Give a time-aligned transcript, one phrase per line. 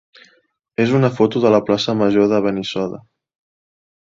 [0.85, 3.01] és una foto de la plaça major de Benissoda.